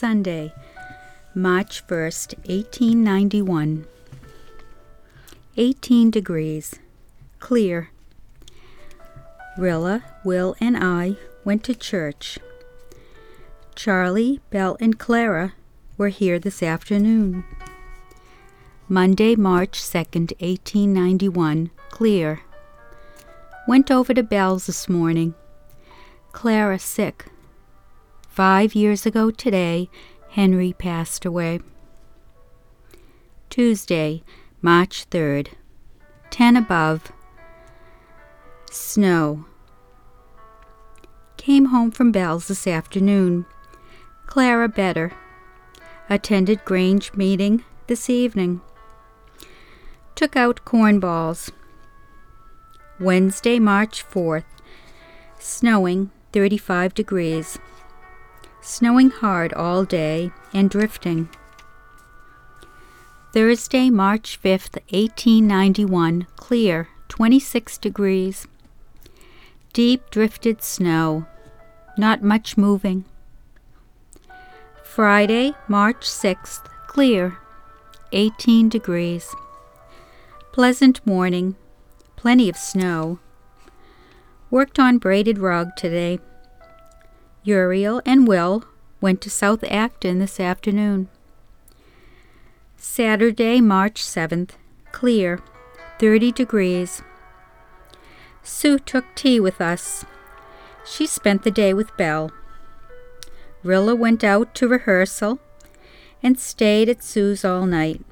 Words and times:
Sunday, 0.00 0.54
March 1.34 1.86
1st, 1.86 2.38
1891. 2.48 3.84
18 5.58 6.10
degrees. 6.10 6.76
Clear. 7.38 7.90
Rilla, 9.58 10.02
Will, 10.24 10.56
and 10.58 10.78
I 10.78 11.16
went 11.44 11.64
to 11.64 11.74
church. 11.74 12.38
Charlie, 13.74 14.40
Belle, 14.48 14.78
and 14.80 14.98
Clara 14.98 15.52
were 15.98 16.08
here 16.08 16.38
this 16.38 16.62
afternoon. 16.62 17.44
Monday, 18.88 19.36
March 19.36 19.82
2nd, 19.82 20.32
1891. 20.40 21.70
Clear. 21.90 22.40
Went 23.68 23.90
over 23.90 24.14
to 24.14 24.22
Belle's 24.22 24.64
this 24.64 24.88
morning. 24.88 25.34
Clara 26.32 26.78
sick. 26.78 27.26
Five 28.30 28.76
years 28.76 29.06
ago 29.06 29.32
today, 29.32 29.90
Henry 30.30 30.72
passed 30.72 31.24
away. 31.24 31.58
Tuesday, 33.50 34.22
March 34.62 35.10
3rd. 35.10 35.48
10 36.30 36.56
above. 36.56 37.10
Snow. 38.70 39.46
Came 41.38 41.66
home 41.66 41.90
from 41.90 42.12
Belle's 42.12 42.46
this 42.46 42.68
afternoon. 42.68 43.46
Clara 44.26 44.68
better. 44.68 45.10
Attended 46.08 46.64
Grange 46.64 47.12
meeting 47.14 47.64
this 47.88 48.08
evening. 48.08 48.60
Took 50.14 50.36
out 50.36 50.64
corn 50.64 51.00
balls. 51.00 51.50
Wednesday, 53.00 53.58
March 53.58 54.08
4th. 54.08 54.44
Snowing 55.40 56.12
35 56.32 56.94
degrees. 56.94 57.58
Snowing 58.62 59.10
hard 59.10 59.52
all 59.54 59.84
day 59.84 60.32
and 60.52 60.68
drifting. 60.68 61.28
Thursday, 63.32 63.90
March 63.90 64.38
5th, 64.42 64.74
1891. 64.90 66.26
Clear 66.36 66.88
26 67.08 67.78
degrees. 67.78 68.46
Deep 69.72 70.10
drifted 70.10 70.62
snow. 70.62 71.26
Not 71.96 72.22
much 72.22 72.56
moving. 72.56 73.04
Friday, 74.82 75.54
March 75.68 76.00
6th. 76.06 76.64
Clear 76.86 77.38
18 78.12 78.68
degrees. 78.68 79.34
Pleasant 80.52 81.04
morning. 81.06 81.54
Plenty 82.16 82.48
of 82.48 82.56
snow. 82.56 83.20
Worked 84.50 84.78
on 84.80 84.98
braided 84.98 85.38
rug 85.38 85.76
today. 85.76 86.18
Uriel 87.42 88.02
and 88.04 88.28
Will 88.28 88.64
went 89.00 89.20
to 89.22 89.30
South 89.30 89.64
Acton 89.64 90.18
this 90.18 90.38
afternoon. 90.38 91.08
Saturday, 92.76 93.60
March 93.60 94.02
7th. 94.02 94.50
Clear. 94.92 95.40
30 95.98 96.32
degrees. 96.32 97.02
Sue 98.42 98.78
took 98.78 99.04
tea 99.14 99.40
with 99.40 99.60
us. 99.60 100.04
She 100.84 101.06
spent 101.06 101.42
the 101.42 101.50
day 101.50 101.72
with 101.74 101.96
Belle. 101.96 102.30
Rilla 103.62 103.94
went 103.94 104.24
out 104.24 104.54
to 104.56 104.68
rehearsal 104.68 105.38
and 106.22 106.38
stayed 106.38 106.88
at 106.88 107.04
Sue's 107.04 107.44
all 107.44 107.66
night. 107.66 108.02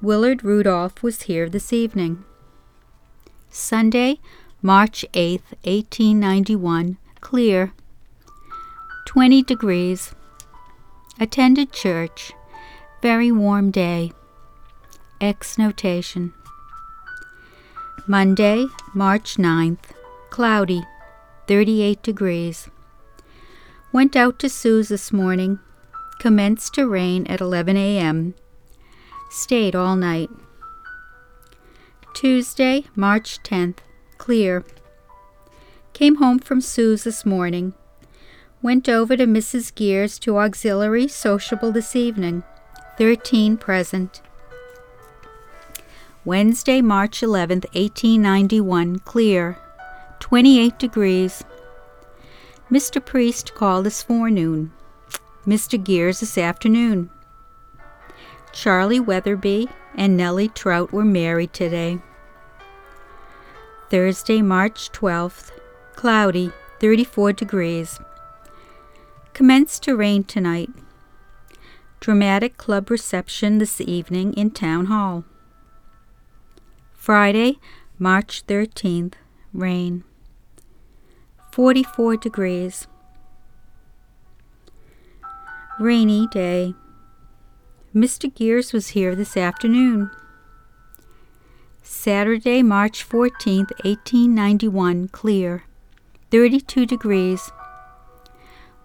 Willard 0.00 0.42
Rudolph 0.42 1.02
was 1.02 1.22
here 1.22 1.48
this 1.48 1.72
evening. 1.72 2.24
Sunday, 3.50 4.18
March 4.62 5.04
8th, 5.12 5.52
1891, 5.64 6.96
clear. 7.22 7.72
20 9.06 9.42
degrees. 9.44 10.14
Attended 11.18 11.72
church. 11.72 12.32
Very 13.00 13.32
warm 13.32 13.70
day. 13.70 14.12
X 15.20 15.56
notation. 15.56 16.34
Monday, 18.06 18.66
March 18.92 19.36
9th, 19.36 19.92
cloudy. 20.30 20.82
38 21.46 22.02
degrees. 22.02 22.68
Went 23.92 24.16
out 24.16 24.38
to 24.40 24.48
Sue's 24.48 24.88
this 24.88 25.12
morning. 25.12 25.60
Commenced 26.18 26.74
to 26.74 26.86
rain 26.86 27.26
at 27.26 27.40
11 27.40 27.76
a.m. 27.76 28.34
Stayed 29.30 29.74
all 29.74 29.96
night. 29.96 30.30
Tuesday, 32.14 32.84
March 32.94 33.38
10th. 33.42 33.78
Clear. 34.18 34.64
Came 35.92 36.16
home 36.16 36.38
from 36.38 36.62
Sue's 36.62 37.04
this 37.04 37.26
morning. 37.26 37.74
Went 38.62 38.88
over 38.88 39.16
to 39.16 39.26
Mrs. 39.26 39.74
Gear's 39.74 40.18
to 40.20 40.38
auxiliary 40.38 41.06
sociable 41.06 41.70
this 41.70 41.94
evening. 41.94 42.44
13 42.96 43.58
present. 43.58 44.22
Wednesday, 46.24 46.80
March 46.80 47.20
11th, 47.20 47.66
1891. 47.74 49.00
Clear. 49.00 49.58
28 50.20 50.78
degrees. 50.78 51.44
Mr. 52.70 53.04
Priest 53.04 53.54
called 53.54 53.84
this 53.84 54.02
forenoon. 54.02 54.72
Mr. 55.46 55.82
Gears 55.82 56.20
this 56.20 56.38
afternoon. 56.38 57.10
Charlie 58.52 59.00
Weatherby 59.00 59.68
and 59.94 60.16
Nellie 60.16 60.48
Trout 60.48 60.90
were 60.90 61.04
married 61.04 61.52
today. 61.52 61.98
Thursday, 63.90 64.40
March 64.40 64.90
12th. 64.92 65.50
Cloudy, 65.94 66.50
34 66.80 67.32
degrees. 67.32 68.00
Commenced 69.34 69.82
to 69.84 69.96
rain 69.96 70.24
tonight. 70.24 70.70
Dramatic 72.00 72.56
Club 72.56 72.90
reception 72.90 73.58
this 73.58 73.80
evening 73.80 74.34
in 74.34 74.50
Town 74.50 74.86
Hall. 74.86 75.24
Friday, 76.92 77.58
March 77.98 78.44
13th. 78.46 79.14
Rain. 79.52 80.02
44 81.52 82.16
degrees. 82.16 82.88
Rainy 85.78 86.26
day. 86.28 86.74
Mr. 87.94 88.32
Gears 88.34 88.72
was 88.72 88.88
here 88.88 89.14
this 89.14 89.36
afternoon. 89.36 90.10
Saturday, 91.82 92.62
March 92.62 93.06
14th, 93.08 93.70
1891, 93.84 95.08
clear. 95.08 95.64
32 96.32 96.86
degrees. 96.86 97.52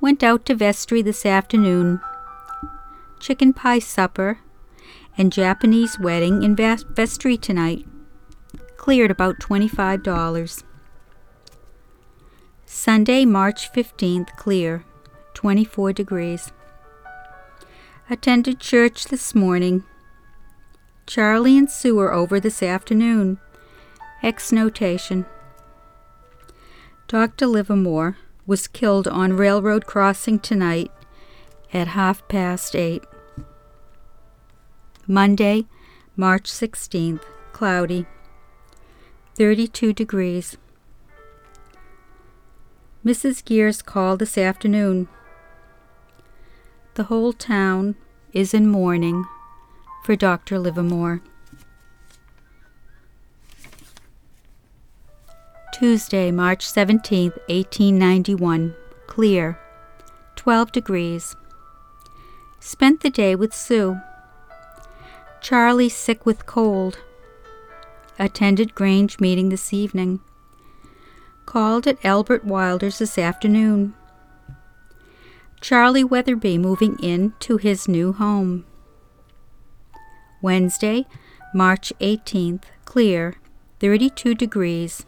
Went 0.00 0.22
out 0.22 0.46
to 0.46 0.54
vestry 0.54 1.02
this 1.02 1.26
afternoon. 1.26 2.00
Chicken 3.20 3.52
pie 3.52 3.80
supper 3.80 4.38
and 5.18 5.30
Japanese 5.30 5.98
wedding 5.98 6.42
in 6.42 6.56
vestry 6.56 7.36
tonight. 7.36 7.84
Cleared 8.78 9.10
about 9.10 9.40
$25. 9.40 10.64
Sunday, 12.64 13.26
March 13.26 13.70
15th, 13.70 14.34
clear. 14.36 14.86
24 15.34 15.92
degrees. 15.92 16.50
Attended 18.08 18.58
church 18.58 19.04
this 19.08 19.34
morning. 19.34 19.84
Charlie 21.06 21.58
and 21.58 21.70
Sue 21.70 21.98
are 22.00 22.10
over 22.10 22.40
this 22.40 22.62
afternoon. 22.62 23.38
X 24.22 24.50
notation. 24.50 25.26
Dr. 27.14 27.46
Livermore 27.46 28.16
was 28.44 28.66
killed 28.66 29.06
on 29.06 29.34
railroad 29.34 29.86
crossing 29.86 30.40
tonight 30.40 30.90
at 31.72 31.86
half 31.86 32.26
past 32.26 32.74
eight. 32.74 33.04
Monday, 35.06 35.66
March 36.16 36.50
16th, 36.50 37.22
cloudy. 37.52 38.06
32 39.36 39.92
degrees. 39.92 40.56
Mrs. 43.06 43.44
Gears 43.44 43.80
called 43.80 44.18
this 44.18 44.36
afternoon. 44.36 45.06
The 46.94 47.04
whole 47.04 47.32
town 47.32 47.94
is 48.32 48.52
in 48.52 48.66
mourning 48.66 49.24
for 50.02 50.16
Dr. 50.16 50.58
Livermore. 50.58 51.22
Tuesday, 55.84 56.30
March 56.30 56.66
17, 56.66 57.32
1891. 57.46 58.74
Clear. 59.06 59.58
12 60.34 60.72
degrees. 60.72 61.36
Spent 62.58 63.00
the 63.02 63.10
day 63.10 63.36
with 63.36 63.52
Sue. 63.52 64.00
Charlie 65.42 65.90
sick 65.90 66.24
with 66.24 66.46
cold. 66.46 67.00
Attended 68.18 68.74
Grange 68.74 69.20
meeting 69.20 69.50
this 69.50 69.74
evening. 69.74 70.20
Called 71.44 71.86
at 71.86 72.02
Albert 72.02 72.46
Wilder's 72.46 72.98
this 72.98 73.18
afternoon. 73.18 73.92
Charlie 75.60 76.02
Weatherby 76.02 76.56
moving 76.56 76.96
in 77.02 77.34
to 77.40 77.58
his 77.58 77.86
new 77.86 78.14
home. 78.14 78.64
Wednesday, 80.40 81.04
March 81.52 81.92
18th, 82.00 82.64
clear, 82.86 83.34
32 83.80 84.34
degrees. 84.34 85.04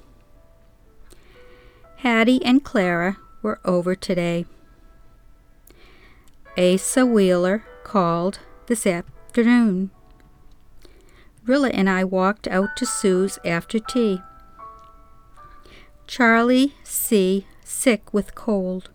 Hattie 2.01 2.45
and 2.45 2.63
Clara 2.63 3.17
were 3.43 3.59
over 3.65 3.95
today. 3.95 4.45
Asa 6.59 7.07
Wheeler 7.07 7.65
called 7.85 8.39
this 8.67 8.87
afternoon. 8.87 9.91
Rilla 11.47 11.71
and 11.71 11.89
I 11.89 12.05
walked 12.05 12.47
out 12.49 12.77
to 12.77 12.87
Sue's 12.87 13.39
after 13.45 13.79
tea. 13.79 14.21
Charlie 16.07 16.75
C. 16.85 17.47
sick 17.65 18.13
with 18.13 18.35
cold. 18.35 18.91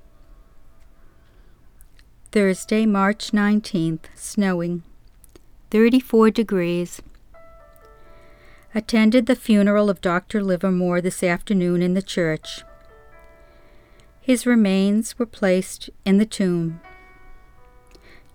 Thursday, 2.31 2.86
March 2.86 3.31
19th, 3.31 4.06
snowing. 4.15 4.83
34 5.71 6.31
degrees. 6.31 7.01
Attended 8.75 9.25
the 9.25 9.36
funeral 9.36 9.89
of 9.89 10.01
Dr. 10.01 10.44
Livermore 10.44 11.01
this 11.01 11.24
afternoon 11.24 11.81
in 11.81 11.94
the 11.94 12.01
church. 12.01 12.63
His 14.21 14.45
remains 14.45 15.18
were 15.18 15.25
placed 15.25 15.89
in 16.06 16.19
the 16.19 16.25
tomb. 16.25 16.79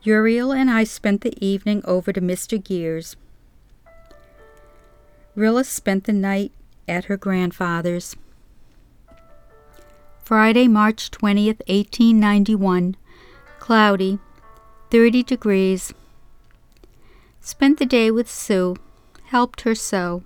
Uriel 0.02 0.52
and 0.52 0.68
I 0.68 0.84
spent 0.84 1.20
the 1.20 1.36
evening 1.44 1.80
over 1.84 2.12
to 2.12 2.20
Mr. 2.20 2.62
Gear's. 2.62 3.16
Rilla 5.36 5.64
spent 5.64 6.04
the 6.04 6.12
night 6.12 6.52
at 6.88 7.04
her 7.04 7.16
grandfather's. 7.16 8.16
Friday, 10.24 10.66
March 10.66 11.10
20th, 11.12 11.60
1891. 11.68 12.96
Cloudy, 13.60 14.18
30 14.90 15.22
degrees. 15.22 15.92
Spent 17.40 17.78
the 17.78 17.86
day 17.86 18.10
with 18.10 18.28
Sue, 18.28 18.74
helped 19.26 19.60
her 19.60 19.74
sew. 19.74 20.24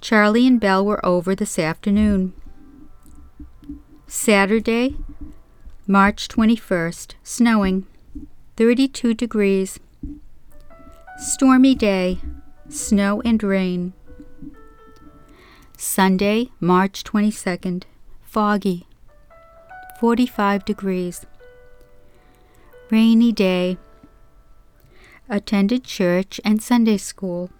Charlie 0.00 0.46
and 0.46 0.58
Belle 0.58 0.84
were 0.84 1.04
over 1.04 1.34
this 1.34 1.58
afternoon. 1.58 2.32
Saturday, 4.16 4.96
March 5.88 6.28
21st, 6.28 7.14
snowing, 7.24 7.84
32 8.56 9.12
degrees. 9.12 9.80
Stormy 11.18 11.74
day, 11.74 12.20
snow 12.68 13.20
and 13.22 13.42
rain. 13.42 13.92
Sunday, 15.76 16.48
March 16.60 17.02
22nd, 17.02 17.82
foggy, 18.22 18.86
45 19.98 20.64
degrees. 20.64 21.26
Rainy 22.90 23.32
day. 23.32 23.78
Attended 25.28 25.82
church 25.82 26.40
and 26.44 26.62
Sunday 26.62 26.98
school. 26.98 27.50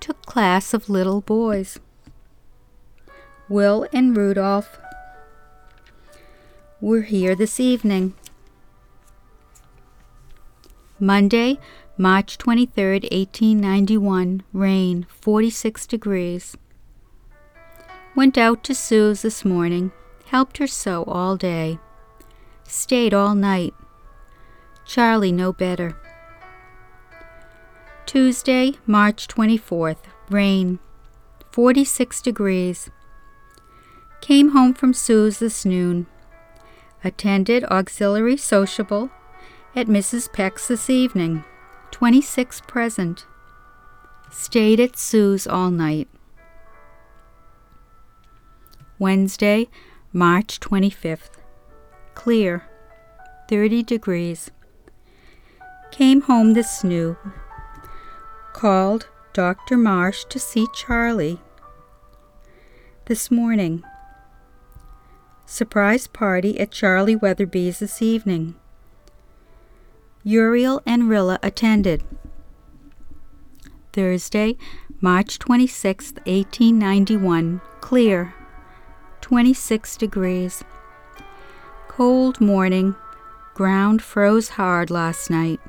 Took 0.00 0.26
class 0.26 0.74
of 0.74 0.90
little 0.90 1.20
boys. 1.20 1.78
Will 3.48 3.86
and 3.92 4.16
Rudolph 4.16 4.80
were 6.84 7.00
here 7.00 7.34
this 7.34 7.58
evening. 7.58 8.12
Monday, 11.00 11.58
March 11.96 12.36
23rd, 12.36 13.10
1891. 13.10 14.42
Rain, 14.52 15.06
46 15.08 15.86
degrees. 15.86 16.58
Went 18.14 18.36
out 18.36 18.62
to 18.64 18.74
Sue's 18.74 19.22
this 19.22 19.46
morning. 19.46 19.92
Helped 20.26 20.58
her 20.58 20.66
sew 20.66 21.04
all 21.04 21.38
day. 21.38 21.78
Stayed 22.64 23.14
all 23.14 23.34
night. 23.34 23.72
Charlie 24.84 25.32
no 25.32 25.54
better. 25.54 25.96
Tuesday, 28.04 28.74
March 28.86 29.26
24th. 29.26 30.04
Rain. 30.28 30.78
46 31.50 32.20
degrees. 32.20 32.90
Came 34.20 34.50
home 34.50 34.74
from 34.74 34.92
Sue's 34.92 35.38
this 35.38 35.64
noon. 35.64 36.06
Attended 37.04 37.64
auxiliary 37.64 38.36
sociable 38.36 39.10
at 39.76 39.86
Mrs. 39.86 40.32
Peck's 40.32 40.68
this 40.68 40.90
evening. 40.90 41.44
26 41.92 42.62
present. 42.66 43.26
Stayed 44.32 44.80
at 44.80 44.96
Sue's 44.96 45.46
all 45.46 45.70
night. 45.70 46.08
Wednesday, 48.98 49.68
March 50.12 50.58
25th 50.60 51.34
clear, 52.14 52.64
30 53.48 53.82
degrees. 53.82 54.50
Came 55.90 56.22
home 56.22 56.54
this 56.54 56.82
noon. 56.82 57.16
Called 58.52 59.08
Dr. 59.32 59.76
Marsh 59.76 60.24
to 60.30 60.38
see 60.38 60.66
Charlie. 60.74 61.40
This 63.06 63.30
morning. 63.30 63.84
Surprise 65.54 66.08
party 66.08 66.58
at 66.58 66.72
Charlie 66.72 67.14
Weatherby's 67.14 67.78
this 67.78 68.02
evening. 68.02 68.56
Uriel 70.24 70.82
and 70.84 71.08
Rilla 71.08 71.38
attended. 71.44 72.02
Thursday, 73.92 74.56
March 75.00 75.38
26, 75.38 76.14
1891. 76.26 77.60
Clear. 77.80 78.34
26 79.20 79.96
degrees. 79.96 80.64
Cold 81.86 82.40
morning. 82.40 82.96
Ground 83.54 84.02
froze 84.02 84.48
hard 84.58 84.90
last 84.90 85.30
night. 85.30 85.60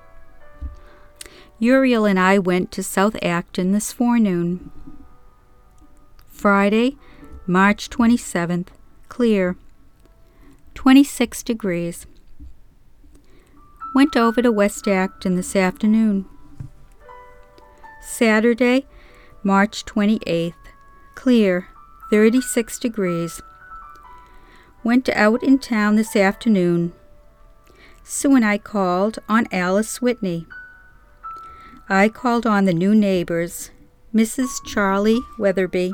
Uriel 1.59 2.05
and 2.05 2.19
I 2.19 2.39
went 2.39 2.71
to 2.71 2.81
South 2.81 3.15
Acton 3.21 3.71
this 3.71 3.91
forenoon. 3.91 4.71
Friday, 6.27 6.97
March 7.45 7.91
27th. 7.91 8.69
Clear. 9.09 9.55
26 10.75 11.41
degrees. 11.41 12.05
Went 13.95 14.15
over 14.15 14.41
to 14.41 14.51
West 14.51 14.87
Acton 14.87 15.35
this 15.35 15.55
afternoon. 15.55 16.25
Saturday, 18.01 18.85
March 19.41 19.83
28th. 19.85 20.53
Clear. 21.15 21.69
36 22.11 22.77
degrees. 22.77 23.41
Went 24.83 25.09
out 25.09 25.41
in 25.41 25.57
town 25.57 25.95
this 25.95 26.15
afternoon. 26.15 26.93
Sue 28.03 28.35
and 28.35 28.45
I 28.45 28.59
called 28.59 29.17
on 29.27 29.47
Alice 29.51 30.01
Whitney. 30.01 30.45
I 31.89 32.09
called 32.09 32.45
on 32.45 32.65
the 32.65 32.73
new 32.73 32.93
neighbors, 32.93 33.71
Mrs. 34.13 34.63
Charlie 34.65 35.21
Weatherby. 35.39 35.93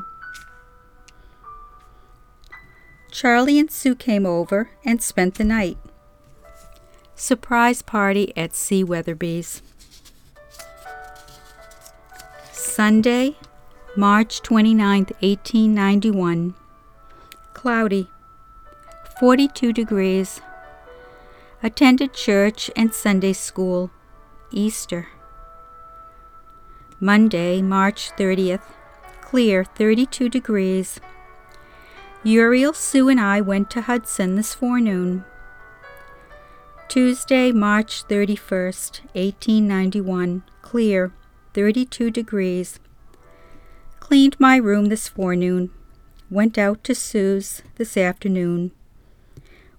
Charlie 3.12 3.58
and 3.58 3.70
Sue 3.70 3.94
came 3.94 4.24
over 4.24 4.70
and 4.86 5.02
spent 5.02 5.34
the 5.34 5.44
night. 5.44 5.76
Surprise 7.14 7.82
party 7.82 8.32
at 8.34 8.54
C. 8.54 8.82
Weatherby's. 8.82 9.60
Sunday, 12.50 13.36
March 13.94 14.40
29, 14.40 15.08
1891. 15.20 16.54
Cloudy. 17.52 18.08
42 19.20 19.74
degrees. 19.74 20.40
Attended 21.62 22.14
church 22.14 22.70
and 22.74 22.94
Sunday 22.94 23.34
school. 23.34 23.90
Easter. 24.50 25.08
Monday, 26.98 27.60
March 27.60 28.10
30th. 28.16 28.62
Clear, 29.20 29.64
32 29.64 30.30
degrees. 30.30 30.98
Uriel, 32.24 32.72
Sue, 32.72 33.08
and 33.08 33.20
I 33.20 33.40
went 33.40 33.70
to 33.70 33.82
Hudson 33.82 34.36
this 34.36 34.54
forenoon. 34.54 35.24
Tuesday, 36.88 37.52
March 37.52 38.04
31st, 38.06 39.00
1891. 39.14 40.42
Clear, 40.60 41.12
32 41.54 42.10
degrees. 42.10 42.78
Cleaned 44.00 44.38
my 44.38 44.56
room 44.56 44.86
this 44.86 45.08
forenoon. 45.08 45.70
Went 46.30 46.58
out 46.58 46.84
to 46.84 46.94
Sue's 46.94 47.62
this 47.76 47.96
afternoon 47.96 48.72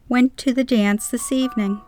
went 0.09 0.38
to 0.38 0.53
the 0.53 0.63
dance 0.63 1.07
this 1.07 1.31
evening. 1.31 1.81